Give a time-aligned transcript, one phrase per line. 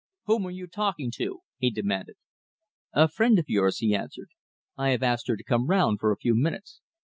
[0.25, 2.15] "Whom were you talking to?" he demanded.
[2.91, 4.29] "A friend of yours," he answered.
[4.75, 6.81] "I have asked her to come round for a few minutes."